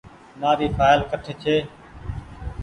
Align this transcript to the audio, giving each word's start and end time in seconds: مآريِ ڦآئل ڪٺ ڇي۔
مآريِ 0.39 0.67
ڦآئل 0.77 1.01
ڪٺ 1.11 1.23
ڇي۔ 1.41 1.55